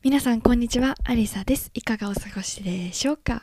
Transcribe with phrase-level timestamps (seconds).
[0.00, 0.94] 皆さんこんにちは。
[1.02, 1.72] アリサです。
[1.74, 3.42] いかがお過ごしでしょうか、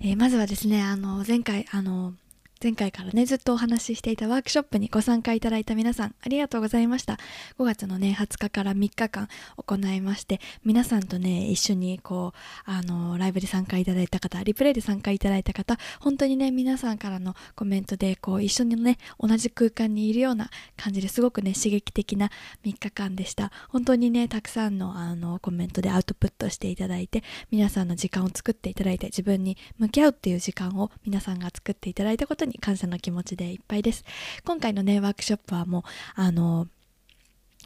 [0.00, 2.12] えー、まずはですねあの前回あの
[2.60, 7.16] 前回からねずっとお話ししていたワークショップにご参加いただいた皆さんありがとうございました。
[7.56, 12.32] 5月のね20日から3日間行いまして皆さんとね一緒にこ
[12.66, 22.28] うあのライブで参加いただいた方リプレイで参加いただいた方本当にね皆さんからのコメントでこう一緒にね同じ空間にいるような感じですごくね刺激的な
[22.64, 23.52] 3日間でした。
[23.68, 34.04] 本当にねたくさんのあのコメントでアウトプットしていただいて皆さんの時間を作っていただいて自分に向き合うっていう時間を皆さんが作っていただいたことにに感謝の気持ちでいっぱいです。
[34.44, 35.82] 今回のね、ワークショップはもう、
[36.14, 36.66] あの、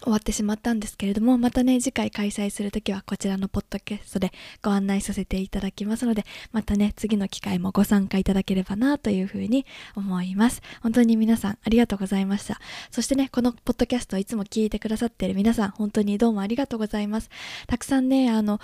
[0.02, 10.60] 終わってしまったんですけれども、またね、次回開催するときはこちらのポッドキャストでご案内させていただきますので、またね、次の機会もご参加いただければなというふうに思います。
[10.82, 12.60] 本当に皆さんありがとうございました。
[12.90, 17.30] そしてね、このポッドキャストをいつも聞いてくださっている皆さん、本当にどうもありがとうございます。
[17.68, 18.60] たくさんね、あの、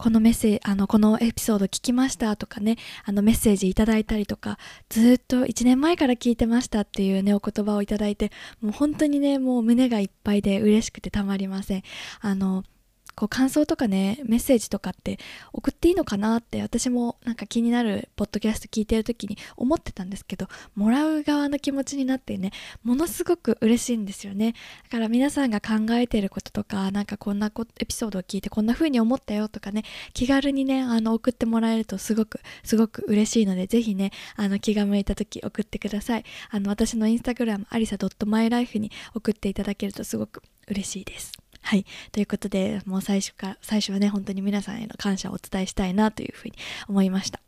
[0.00, 4.56] このメッセージ、あの、このエピソード聞きましたとかね、あのメッセージいただいたりとか、
[4.88, 11.82] ずっと1年前から聞いてましたっていうね、お言葉をいただいて、もう本当にね、もう胸がいっぱいで嬉しくてたまりません。
[12.22, 12.64] あの、
[13.20, 15.18] こう感想とかねメッセージとかって
[15.52, 22.50] 送っていいのかなって私もなんか気になるポッドキャスト聞いてる時に思ってたんですけどもらう側の気持ちになってね
[22.82, 24.54] ものすごく嬉しいんですよね。
[24.84, 29.82] だから皆さんが考えてることとかなんかこんなエピソードを聞いてこんな風に思ったよとかね
[30.14, 36.24] 気軽にねあの送ってもらえるとすごくすごく嬉しいのでぜひねあの気が向いた時送ってください。
[36.48, 41.39] あの私のインスタグラムありさ .mylife に送っていただけるとすごく嬉しいです。
[41.62, 41.84] はい。
[42.12, 46.54] ということで、もう最初から、最初はね、本当に皆さんへの感謝をお伝えしたいなというふうに
[46.88, 47.40] 思いました。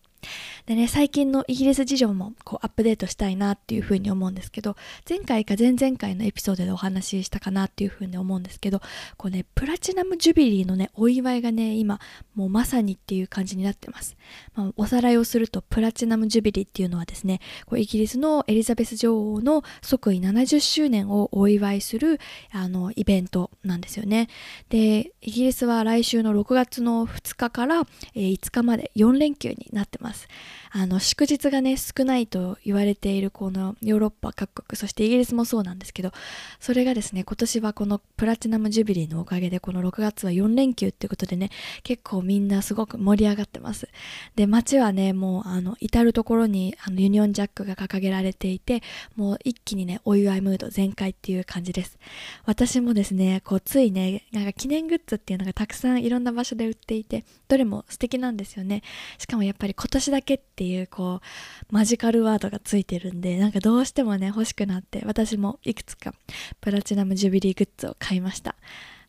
[0.67, 4.77] でね、最近のイギリス事情もこうアップデートしたいなっていうふうに思うんですけど、
[5.09, 8.81] 前回か前々回のエピソードでお話ししたかなっていうふうに思うんですけど、
[9.17, 12.01] こうね、プラチナムジュビリーのね、お祝いがね、今、
[12.35, 14.17] もうまさにっていう感じになってます。
[14.55, 24.29] まあ、おさらいをすると、プラチナムジュビリーっていうのはですね、こうイギリスのエリザベス女王の即位70周年をお祝いする、あの、イベントなんですよね。
[24.69, 30.12] で、イギリスは来週の6月の2日から、え、5日まで4連休になってます。
[30.13, 30.29] ます。
[30.75, 36.13] あの祝日がね少ないと言われているこのヨーロッパ各国そしてイギリスもそうなんですけど
[36.61, 41.51] それがですね今年はこのプラチナムジュビリーのおかげでこの6月は4連休っていうことでね
[41.83, 43.89] 結構みんなすごく盛り上がってます。
[44.35, 48.83] で街はねもうあの至る所にあのユニオンジャックが掲げられていて
[49.15, 51.99] もう一気にねお祝いムード全開っていう感じです。
[52.47, 58.83] 私もですねこうついねなんか記念グッズっていうのがたくさんいろんな場所で売っていてどれも素敵なんですよね。
[59.19, 66.13] しかもやっぱり今年私だけっていうこうマジカルワードがついてるんでなんかどうしてもね欲しくなって私もいくつか
[66.61, 68.57] プラチナムジュビリーグッズを買いました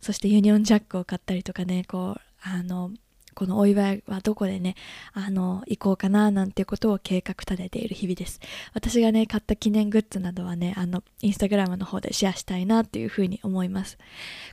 [0.01, 2.91] そしてユニオンジャックを買ったりとかねこうあの
[3.33, 4.75] このお祝いはどこでね、
[5.13, 8.39] あの、行こうかななんていうことを計画立てている日々です。
[8.75, 13.97] 私がね、買った記念グッズなどはね、あの、インスタグラムの方でシェアしたいなっていうふうに思います。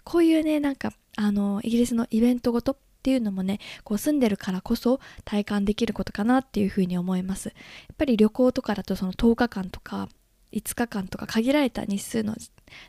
[0.03, 7.55] こういうね、なんか、あの、イギリスのイベントごとっていうのもねこう住んでるからこそ体感できることかなっていうふうに思いますや
[7.95, 10.09] っぱり旅行とかだとその10日間とか
[10.53, 12.35] 5日間とか限られた日数の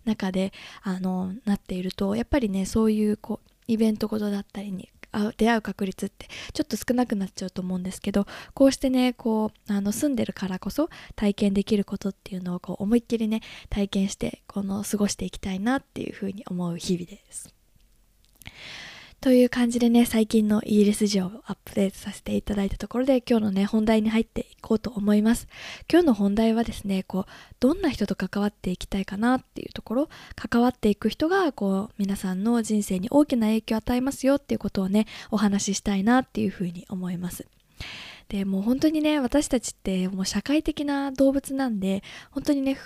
[0.03, 0.51] 中で
[0.83, 4.89] あのなっているとやっぱりねそういうこうイベントごとだったりに
[5.37, 17.53] 出会う確率ってちょっと少なくなっちゃうと思うんですけどこうしてねこうあの住んでるからこそ体験できることっていうのをこう思いっきりね体験してこの過ごしていきたいなっていうふうに思う日々です。
[19.21, 25.47] という感じでね、最近のイギリス事情をアップデートさせていただいたところで、今日のね、本題に入っていこうと思います。
[25.87, 37.45] 今日の本題はですね、こう、どんな人と関わっていきたいかなっていうところ、関わっていく人が、こう、皆さんの人生に大きな影響を与えますよっていうことをね、お話ししたいなっていうふうに思います。
[38.27, 42.01] でもう本当にね私たちってもう社会的な動物なんで
[42.31, 42.77] 本当にね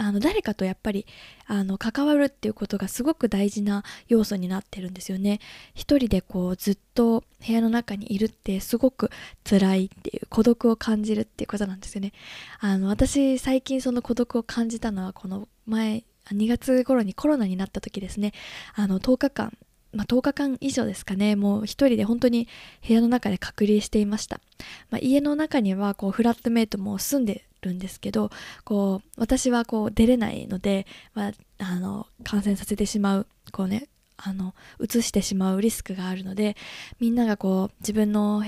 [0.00, 1.04] あの誰かとやっぱり
[1.46, 5.40] あの関わるっていうことがすごく大事な要素になってるんですよね。
[5.74, 9.10] 一人でこうずっと部屋の中にいるってすごく
[9.44, 12.12] 辛いっていう孤独を感じるっていうことなんですよね。
[12.60, 18.32] あの私最近その孤独を感じたのはこの前2月頃にコロナになった時ですね
[18.74, 19.52] あの10日間
[19.92, 22.46] まあ、10日間以上ですかねもう一人で本当に
[22.86, 24.40] 部屋の中で隔離していました、
[24.88, 28.30] まあ、家の中にはこうフラットメイトも住んでるんですけど
[28.64, 36.56] こう私はこう出れないので、まあ、あの感染させてしまうこうねあの移してしまうリスクがあるので
[36.98, 38.42] みんながこう自分の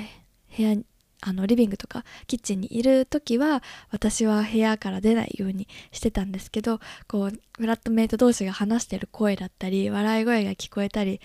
[0.57, 0.77] 部屋
[1.25, 11.21] あのリビングとかキッチンにいる時は私は部屋から出ないようにしてたんですけどこうフラットメイト同士が話してる声だったり笑い声が聞こえたり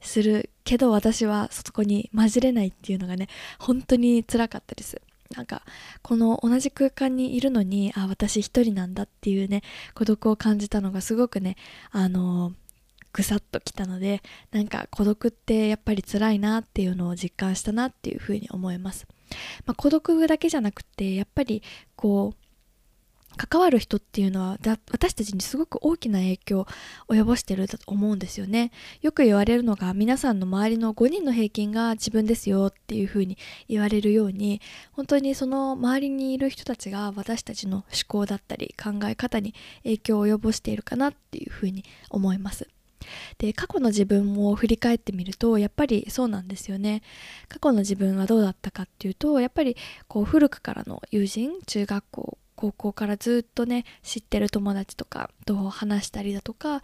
[0.00, 3.28] するけど私はそこに混じれないっていうのがね
[3.58, 5.00] 本当につらかったです。
[5.36, 5.62] なんか
[6.02, 9.62] この同じ空間にいるのにあ私一人なんだっていうね
[9.94, 11.56] 孤独を感じたのがすごくね
[11.90, 12.52] あの
[13.12, 19.06] ぐさっときたのでなんか孤独ってやっぱり辛いなっていうのを実感したなっていうふうに思います。
[19.64, 21.62] まあ、孤独だけじゃなくてやっぱり
[21.96, 22.41] こう
[23.36, 24.58] 関わる人っていうのは
[24.90, 26.66] 私たちにすごく大きな影響を
[27.08, 28.70] 及ぼしてると思うんですよね。
[29.00, 33.38] よく言われるのが皆さんの周りの5人の平均が自分ですよっていうふうに
[33.68, 34.60] 言われるように
[34.92, 42.68] 本当にその周りにいる人たちが私たちの思考だったり考え方に影響を及ぼしているかなっていうふうに思います。
[43.38, 47.02] で過去の自分も振り返ってみるとやっぱりそうなんですよね。
[47.48, 49.76] 過去の自分はどうだったかっていうとやっぱり
[50.08, 56.80] こう古くからの友人中学校高校からずっとね知ってる友達とかと話したりだとか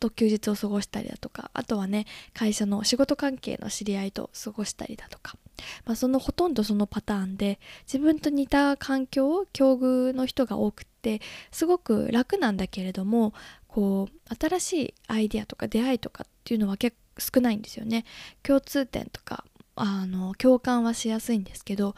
[0.00, 5.36] と休日を過ごしたりだとかあとはね会社の仕事関係の知り合いと過ごしたりだとか、
[5.84, 11.20] まあ、そのほとんどそのパターンで自分と似た環境境遇の人が多くって
[11.52, 13.34] すごく楽なんだけれども
[13.68, 18.04] こう新しいアイデアとか出会いとかっていうのは結構少ないんですよね。
[18.42, 19.44] 共通点とか
[19.76, 21.94] あの共感はしやすいんですけど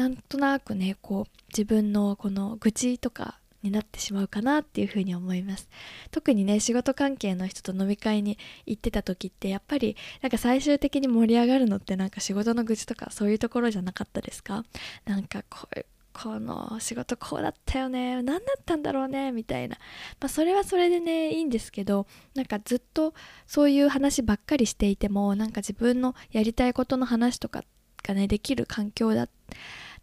[0.00, 5.68] なんとなくねこう自分のこの愚痴とかになってしまうかなっていうふうに思います。
[6.10, 14.64] 特にね仕事関係の人と飲み会に行ってた時ってやっぱりなんか最終的に盛り上がるのってなんか仕事の愚痴とかそういうところじゃなかったですか？
[15.04, 19.76] なんかこうこの仕事こうだったよね何だったんだろうねみたいな、
[20.18, 23.12] まあ、それはそれでねいいんですけどなんかずっと
[23.46, 27.62] そういう話ばっかりしていてもなんか自分のやりたいことの話とか
[28.02, 29.32] がねできる環境だった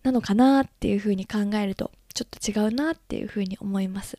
[0.08, 4.18] なのかなっていうふうに考えるとちょっと違うなっていうふうに思います。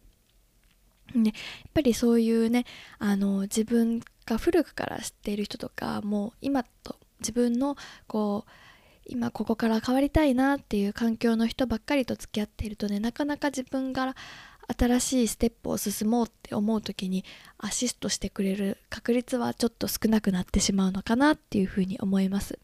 [1.15, 1.35] でやっ
[1.73, 2.67] ぱりそういうね
[2.99, 7.77] あの自分が古くから知っている人とかもう今と自分の
[8.07, 8.51] こう
[9.07, 14.15] 今ここから変わりたいなっていう環境の人ばっかりと付き合っているとねなかなか自分が
[14.79, 17.25] 新しいステップを進もうって思う時に
[17.57, 22.59] アシストしてくれる確率はちょっと少なくなってしまうのかなっていうふうに思います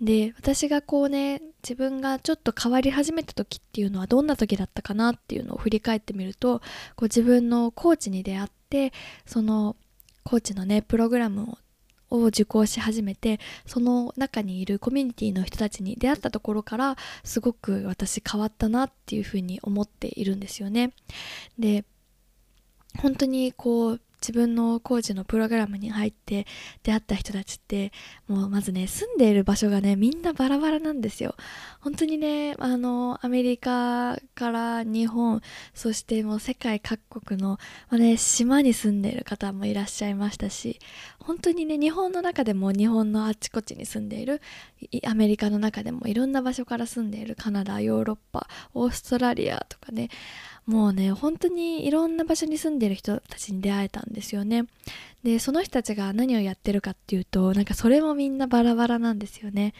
[0.00, 6.60] で私がこうね自分がちょっと変わり始めた時っていうのはどんな時だったかなっていうのを振り返ってみると
[6.94, 8.92] こう自分のコーチに出会って
[9.26, 9.76] その
[10.22, 11.58] コーチのねプログラムを
[12.10, 20.92] を受講し始めてその中にいるコミュニティの人たちに出会ったところからすごく私変わったなっていうふうに思っているんですよね。
[21.58, 21.84] で
[22.98, 26.46] 本当にこう自分のコーチのプログラムに入って
[26.82, 27.92] 出会った人たちって
[28.26, 31.34] もうまずね住んでいる場所がねみんなバラバラなんですよ。
[31.80, 35.40] 本当にねあのアメリカから日本
[35.74, 37.58] そしてもう世界各国の、
[37.90, 40.78] まあね、島に住んでいる方もいらっしゃいましたし
[41.20, 44.40] 本当にね日本の中でも日本のあちこちに住んでいる
[45.06, 50.08] アメリカの中でもいろんな場所から住んでいるカナダヨーロッパオーストラリアとかね
[50.68, 54.66] もうね本当にいろんな場所に住んでる人たちに出会えたんですよね。
[55.24, 59.72] でその人たちが何をやってるかっていうとなんかそれもみんなバラバラなんですよね。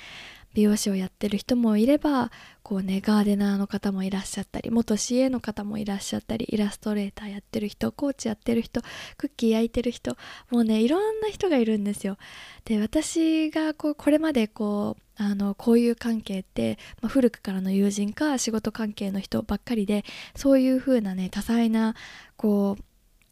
[0.55, 2.31] 美容師をやってる人もいれば
[2.63, 8.83] こうねガーデナーの方もいらっしゃったり元 CA の方もいらっしゃったりイラストレーターやってる人コーチやってる人
[9.17, 10.17] クッキー焼いてる人
[10.51, 12.17] もうねいろんな人がいるんですよ。
[12.65, 20.05] で私がこうこれまでこうあのこういう関係って、まあ、古くからの友人か仕事関係の人ばっかりで
[20.37, 21.95] そういう風なね多彩な
[22.37, 22.83] こう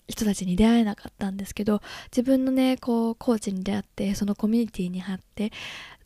[0.09, 5.53] 人たちに出会えなかったんですけど自分のねこうコーチに出会ってそのコミュニティに入って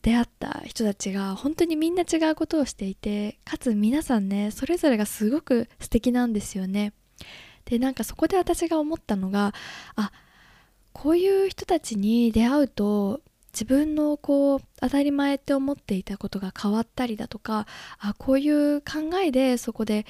[0.01, 6.93] 出会った人たちが本当にみんな違うことをしていてかつ皆さんねそれぞれがすごく素敵なんですよね。
[7.65, 9.53] でなんかそこで私が思ったのが
[9.95, 10.11] あ
[10.93, 13.21] こういう人たちに出会うと
[13.53, 17.67] 自分のこう当たり前って思っていたことが変わったりだとか
[17.99, 20.05] あこういう考えでそこで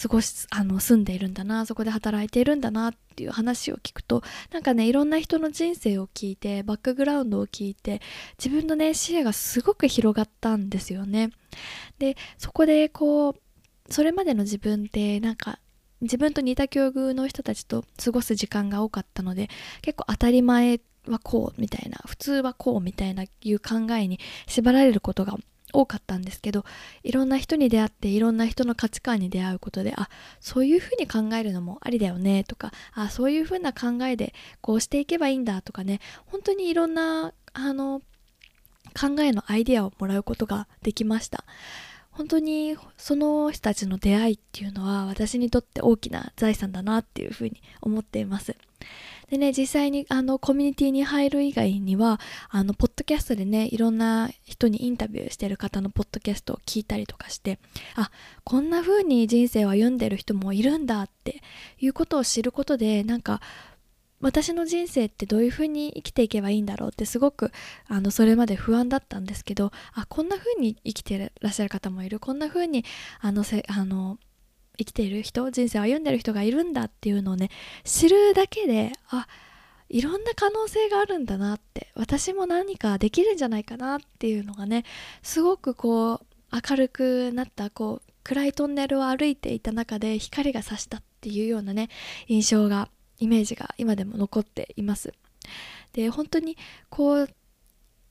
[0.00, 8.00] 過ごしあの住んでいるんだなそこで働いているんだなっていう話を聞くとなんかねいろんな人の人生を聞いてバックグラウンドを聞いて
[8.42, 11.30] 自分のね視野がすごく広がったんですよね。
[11.98, 15.58] でそこでこうそれまでの自分ってなんか
[16.00, 19.48] 自分と似た境遇の人たちと過ごす時間が多かったので
[19.82, 25.36] 結構当たり前はこうみたいな普通はこうみたいないう考えに縛られることが
[25.72, 26.64] 多かったんですけど
[27.02, 30.08] いろんな人に出会っていろんな人の価値観に出会うことであ
[30.40, 38.00] そういうふうに考えるのもありだよねとかあそういうふうな考えでこうしていけばいいんだとかね本当にいろんなあの
[38.98, 41.44] 考えのアイデアをもらうことができました。
[42.12, 48.54] 本当にその人たちの出会いっていうのは私にとって大きな財産だなっていうふうに思っています。
[49.30, 57.58] でね、実際にあのコミュニティに入る以外には、あの、ポッドキャストでね、いろんな人にインタビューしてる方のポッドキャストを聞いたりとかして、
[57.94, 58.10] あ、
[58.44, 61.40] こんな風に人生を歩んでる人もいるんだって
[61.80, 63.40] いうことを知ることで、なんか、
[64.22, 67.52] 私の人生ってどういう風に生きていけばいいんだろうってすごく
[67.88, 72.20] あのそれまで不安だったんですけどあこんな風に生きてらっしゃる方もいる。
[72.20, 72.84] こんな風に
[73.20, 74.18] あのせあの
[74.78, 77.50] 生きている人人生を歩んでる人がいるんだっていうのをね
[77.84, 79.26] 知るだけであ
[79.88, 84.84] いろんな可能性があるんだなって私も何かできるんじゃないかなっていうのがね
[85.22, 91.90] すごくこう明るくなったこう暗いトンネルを歩いていた中で光が差したっていうようなね
[92.28, 92.88] 印象が
[93.22, 95.14] イメージが今でも残っています。
[95.92, 96.56] で本当に
[96.88, 97.28] こう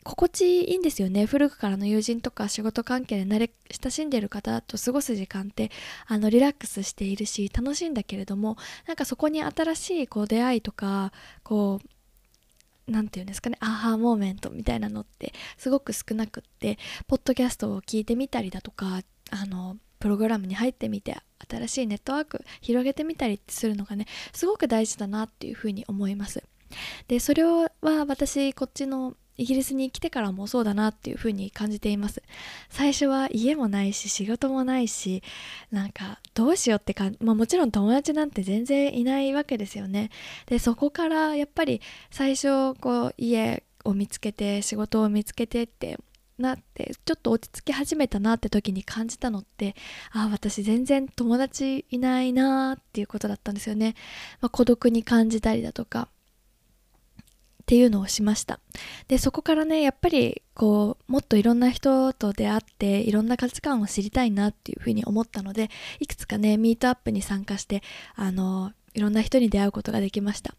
[0.03, 1.25] 心地いいんですよね。
[1.25, 5.69] 古くからの友人とか仕事関係で慣れ親しんでる方と過ごす時間って
[6.07, 11.11] あのリラックスしているし楽しいんだけれどもなんかそこに新しいこう出会いとか
[11.43, 21.17] こう何て言うんですかねアハーモーメントみたいなのってすごく少なくってポッドキャストを聞いてみたりだとかあのプログラムに入ってみて
[21.49, 26.43] 新しいネットワーク広げてみたりするのがねすごく大事だなっていうふうに思います。
[27.07, 32.21] でそれは私こっちのイギリスに来てからもそうだなっていう風に感じています。
[32.69, 35.23] 最初は家もないし仕事もないし
[35.71, 40.09] なんかどうしようってか、まあ、もちろん友達なんて全然いないわけですよね。
[40.47, 45.97] でそこからやっぱり最初こう家を見つけて仕事を見つけてって
[46.41, 49.75] なってちょっと落ち着き始めたなって時に感じたのって
[50.11, 53.95] ああ私全然友達いないなっていうことだったんですよね、
[54.41, 56.09] まあ、孤独に感じたりだとか
[57.61, 58.59] っていうのをしました。
[59.07, 65.69] でそこからねやっぱりこうもっといろんな人と出会っていろんな価値観を知りたいなっていうふうに思ったので
[65.99, 67.81] いくつかねミートアップに参加して
[68.15, 70.55] あのいろんな人に出会うことができました。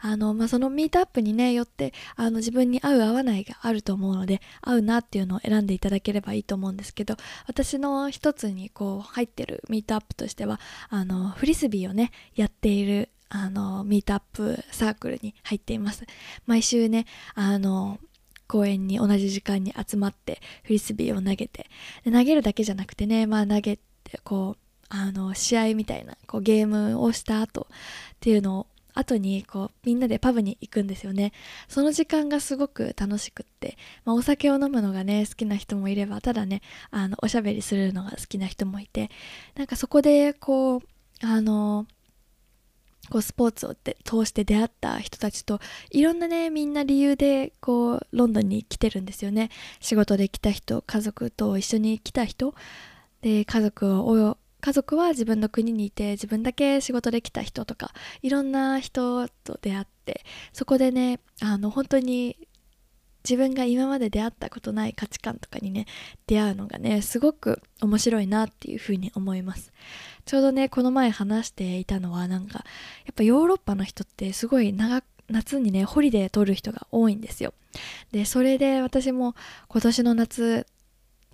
[0.00, 16.04] あの、まあ、そのミートアップにねよってあの自分に合う合わないがあると思うので合うなっていうのを選んでいただければいいと思うんですけど私の一つにこう入ってるミートアップとしてはあのフリスビーをねやっているあのミートアップサークルに入っています。
[16.46, 17.98] 毎週ねあの
[18.48, 21.70] 公園に同じ時間に集まってフリスビーを投げて
[22.04, 23.82] で投げるだけじゃなくてねまあ投げて
[24.24, 27.64] こうあの試合みたいなこうゲームをした後っ
[28.20, 31.32] ていうのを後にこうみんなでパブに行くんですよね。
[31.68, 39.10] その時間がすごく楽しくって、まあ、お酒を飲むのがね好きな人もいればただねあのおしゃべりするのが好きな人もいて
[39.54, 40.80] なんかそこでこう
[41.22, 41.86] あの
[43.10, 49.50] こうスポーツを通して出会った人たちといろんなねみんな理由でこうロンドンに来てるんですよね。
[49.80, 52.54] 仕事で来た人家族と一緒に来た人
[53.22, 62.36] で家族を家族は自分の国にいて自分だけ仕事で来た人とかいろんな人と出会ってそこでねあの本当に
[63.24, 65.86] 自分が今まで出会ったことない価値観とかにね
[66.26, 69.72] 出会うのがねすごく面白いなっていうふうに思います。
[70.24, 72.64] ちょうどねこの前話していたのはなんか
[73.04, 77.52] やっぱヨーロッパの人ってすごい長夏にねホリデー取る人が多いんですよ。
[78.12, 79.34] でそれで私も
[79.68, 80.66] 今年の夏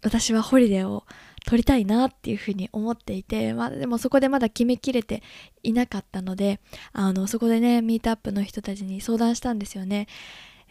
[0.03, 1.05] 私はホリデーを
[1.47, 5.23] 取りたいなっていうふうに思っていて、まあ、でもそこでまだ決めきれて
[5.63, 6.61] いなかったので
[6.93, 10.09] あのそこでねミートアップの人たちに相談したんですよね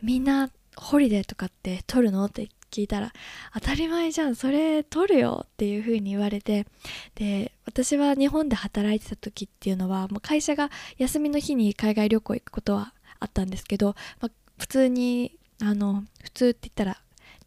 [0.03, 2.25] みんなホリデーとかって取るの？
[2.25, 3.13] って聞いたら
[3.53, 6.67] 当たり前じゃんそれ取るよっていう風に言われて
[7.15, 17.01] で私は日本で働いてた時っていうのはもう会社が休みの日に海外旅行行くことはあったんですけど、まあ、普通にあの普通って言ったら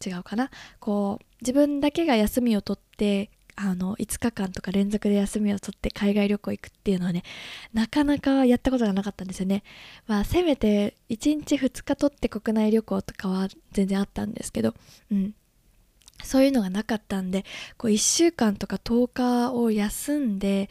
[0.05, 0.49] 違うかな？
[0.79, 7.23] こう自分だけが休みを取ってあの5日間とか連続で休みを取って海外旅行行くっていうのはね
[7.73, 9.63] なかなかやったことがなかったんですよね。
[10.07, 14.73] まあせめて1日2日取って国内旅行とかは全然あったんですけど
[15.11, 15.33] うん。
[16.21, 17.45] そういうのがなかったんで
[17.77, 20.69] こう1週間とか10日を休んで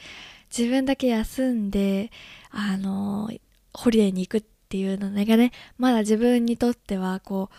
[0.54, 2.10] 自分だけ休んで
[2.50, 3.30] あの
[3.72, 7.54] ホリデーに行くっていうのがねまだ自分にとってはこう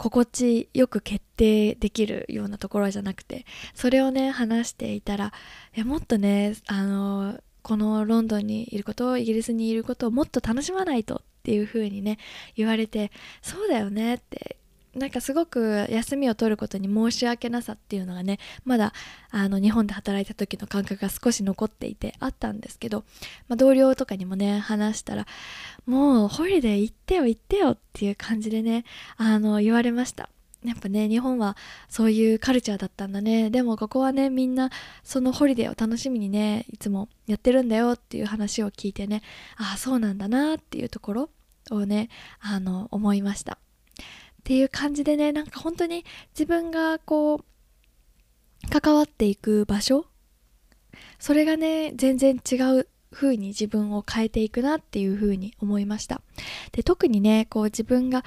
[0.00, 5.34] 心地よく決定できるようなところじゃなくてそれをね話していたら
[5.76, 12.16] いもっとねあのこのロンドンにいることをイギリスにいることをもっと楽しまないとっていうふうにね
[12.56, 14.56] 言われてそうだよねって
[14.94, 18.92] なんかすごく休みを取ることに申し訳なさっていうのがねまだ
[19.30, 23.04] あの日本で働いた時の感覚が少し残っていてあったんですけど、
[23.48, 25.26] まあ、同僚とかにもね話したら
[25.86, 28.84] もうホリデー行ってよ行ってよっていう感じでね
[29.16, 30.28] あの言われました。
[30.64, 31.56] やっぱね日本は
[31.88, 33.48] そういうカルチャーだったんだね。
[33.48, 34.70] でもここはねみんな
[35.02, 39.22] そのホリデーを楽しみにねいつもやってるんだよっていう話を聞いてね
[39.56, 41.30] ああそうなんだなっていうところ
[41.70, 43.58] をねあの思いました。
[44.40, 50.06] っていう感じでねなんか本当に自分がこう関わっていく場所
[51.18, 56.20] それがね全然違う風に自分を変えていくなっていう風に思いました。
[56.72, 58.24] で特にねこう自分が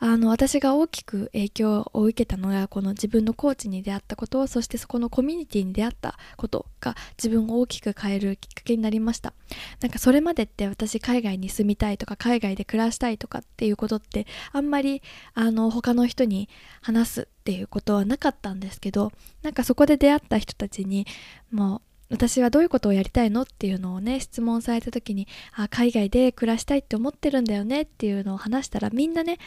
[0.00, 9.34] あの私が大きく影響を受けたのがこの自分のコーチに出会ったことそしてそこのコミュニティに出会ったことが自分を大きく変えるきっかけになりました。
[9.80, 15.02] なんかそれまでって私海外に住みたいとか海外で暮らしたいとかっていうことってあんまり
[15.34, 16.48] あの他の人に
[16.80, 21.06] 話すっていうことはなかったんですけどなんかそこで出会った人たちに
[21.50, 21.80] もう
[22.10, 29.38] 私はどういうことをやりたいのっていうのをね質問された時にあ海外で暮らしたいって思ってるんだよねっていうのを話したらみんなね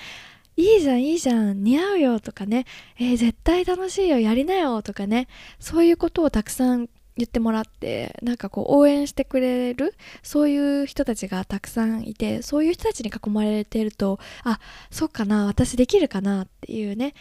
[0.55, 2.65] いいじゃんいいじゃん似合うよとかね、
[2.99, 5.27] えー、絶対楽しいよやりなよとかね。
[5.59, 9.93] そういうことをたくさん言ってもらってなんかこう応援してくれる
[10.23, 17.13] そういう人たちがたくさんいてそういう人たちに囲まれてるとあそうかな私できるかなっていうね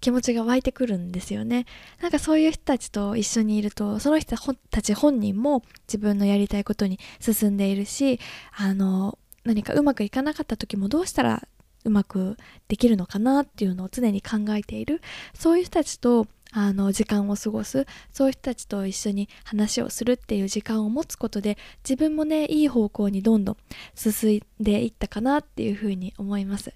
[0.00, 1.66] 気持ちが湧いてくるんですよね。
[2.00, 4.34] なんかそういう人たちと一緒にいるとその人
[4.70, 8.18] たち本人も自分のやりたいことに進んでいるし
[8.56, 11.46] あの何かうまくいかなかった時もどうしたら
[11.84, 12.36] うまく
[12.68, 15.00] できるのかなっていうのを常に考えている。
[15.34, 17.86] そういう人たちとあの時間を過ごす。
[18.12, 23.56] そういう人たちと一緒に話をするっていう時間を持つことで自分もねいい方向にどんどん
[23.94, 26.72] 進んでいったかなっていうふうに思います。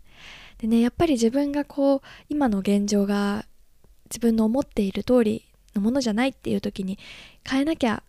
[0.59, 3.44] でねやっぱり自分がこう今の現状が
[4.07, 6.98] 自分の思っている通りのものじゃないっていう時に
[7.48, 8.02] 変えなきゃ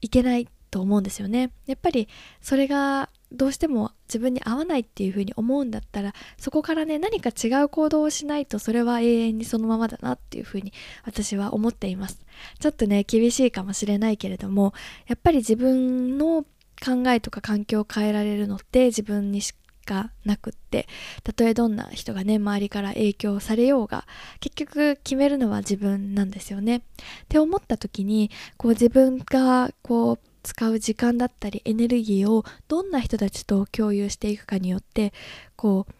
[0.00, 1.50] いけないと思うんですよね。
[1.66, 2.08] やっぱり
[2.40, 10.72] それがどうしても自分に合わないっていうふうに思うんだったらそこからね何か違う行動をしないとそれは永遠にそのままだなっていうふうに
[11.04, 12.24] 私は思っています。
[12.58, 14.72] ちょっとね厳しいかもしれないけれども
[15.06, 16.44] やっぱり自分の
[16.84, 19.54] 考えとか環境を変えられるのって自分にし
[19.88, 20.86] かなくって
[21.24, 24.06] たとえどんな人がね周りから影響されようが
[24.38, 26.76] 結局決めるのは自分なんですよね。
[26.76, 26.80] っ
[27.28, 35.12] て思った時にこう自分がこう使う時間だったりエネルギーをどんな人たちと共有していくかによって
[35.56, 35.92] こう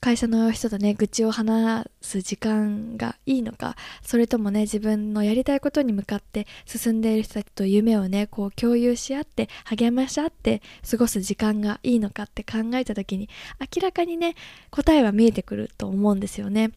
[0.00, 13.28] 会社の人とね愚痴を話す時間がいいのかそれともね自分のやりたいことに向かって進んでいる人たちと夢をねこう共有し合って励まし合って過ごす時間がいいのかって考えた時に
[13.60, 14.34] 明らかにね
[14.70, 16.72] 答えは見えてくると思うんですよね。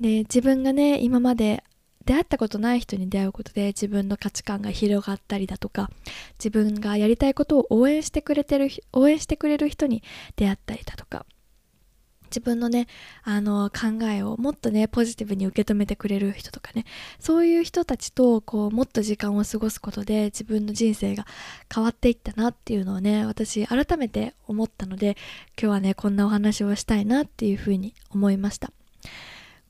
[0.00, 1.62] で自分がね今まで
[2.04, 5.90] 出会ったことない人に出会うことで自分の価値観が広がったりだとか
[6.38, 10.02] 自分がやりたいことを応援してくれてる応援してくれる人に
[10.36, 11.26] 出会ったりだとか
[12.32, 12.86] 自分のね
[13.24, 16.86] あの考えをもっとねポジティブに受け止めてくれる人とかね
[17.20, 21.26] そういう人たちとこうもっと時間を過ごすことで自分の人生が
[21.72, 25.18] 変わっていったなっていうのをね私改めて思ったので
[25.60, 28.72] 今日はねこんなお話をしたいなっていうふうに思いました。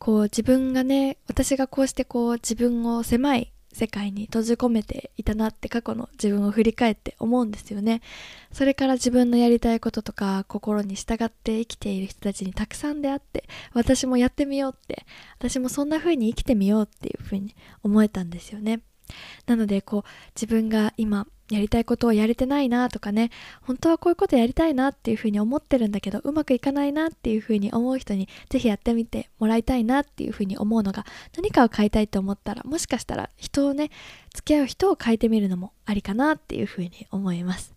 [0.02, 8.02] こう自分がね私がこうしてこう自分を狭い世界に閉じ込めていたなって過去の自分を振り返って思うんですよね。
[8.50, 15.06] それから自分のやりたいこととか心に従って生きている人たちにたくさん出会って私もやってみようって
[15.38, 18.80] 私もそんな風に生きてみようっていう風に思えたんですよね。
[19.46, 31.04] なのでこう自分が今やりたいことをやれてないなとかね本当はこういうことやりたいなっていうふうに思ってるんだけどうまくいかないなっていうふうに思う人にぜひやってみてもらいたいなっていうふうに思うのが
[31.36, 33.90] 何かを変えたいと思ったらもしかしたら人をね
[34.34, 37.74] 付き合う人を変えてみるのもありかなっていうふうに思います。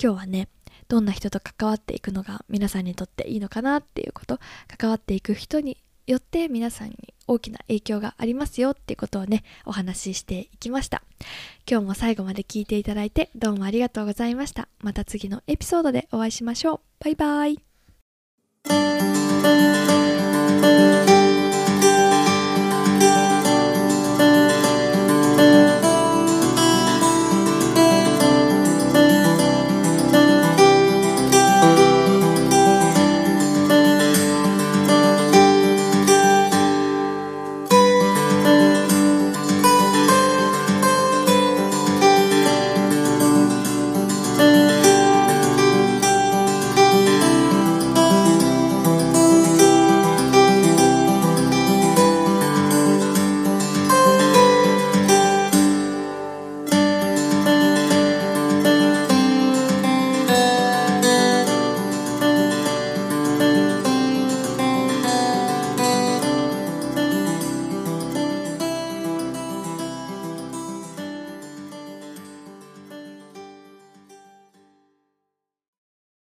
[0.00, 0.48] 今日はね
[0.88, 4.38] どんな人と関わっていくのが皆さんにとっていいのかなっていうこと
[4.78, 11.02] 関わっていく人によって皆さんに大きな影響がありますよっていうことをねお話ししていきました。
[11.68, 14.68] 今日も最後まで聞いていただいてどうもありがとうございました。
[14.80, 17.04] また次のエピソードでお会いしましょう。
[17.04, 17.58] バイバイ。